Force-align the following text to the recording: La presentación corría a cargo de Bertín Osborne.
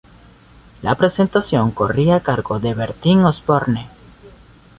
La 0.81 0.95
presentación 0.95 1.69
corría 1.69 2.15
a 2.15 2.19
cargo 2.21 2.59
de 2.59 2.73
Bertín 2.73 3.23
Osborne. 3.23 3.87